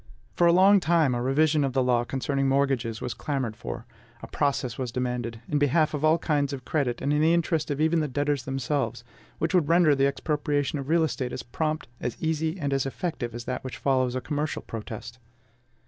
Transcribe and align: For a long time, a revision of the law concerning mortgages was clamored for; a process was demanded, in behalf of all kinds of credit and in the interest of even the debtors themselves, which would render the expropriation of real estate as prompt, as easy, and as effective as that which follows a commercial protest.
For 0.33 0.47
a 0.47 0.51
long 0.51 0.79
time, 0.79 1.13
a 1.13 1.21
revision 1.21 1.63
of 1.63 1.73
the 1.73 1.83
law 1.83 2.03
concerning 2.03 2.49
mortgages 2.49 3.01
was 3.01 3.13
clamored 3.13 3.55
for; 3.55 3.85
a 4.23 4.27
process 4.27 4.75
was 4.75 4.91
demanded, 4.91 5.41
in 5.47 5.59
behalf 5.59 5.93
of 5.93 6.03
all 6.03 6.17
kinds 6.17 6.53
of 6.53 6.65
credit 6.65 7.03
and 7.03 7.13
in 7.13 7.21
the 7.21 7.35
interest 7.35 7.69
of 7.69 7.79
even 7.79 7.99
the 7.99 8.07
debtors 8.07 8.41
themselves, 8.45 9.03
which 9.37 9.53
would 9.53 9.69
render 9.69 9.93
the 9.93 10.07
expropriation 10.07 10.79
of 10.79 10.89
real 10.89 11.03
estate 11.03 11.31
as 11.31 11.43
prompt, 11.43 11.87
as 11.99 12.17
easy, 12.19 12.57
and 12.59 12.73
as 12.73 12.87
effective 12.87 13.35
as 13.35 13.45
that 13.45 13.63
which 13.63 13.77
follows 13.77 14.15
a 14.15 14.21
commercial 14.21 14.63
protest. 14.63 15.19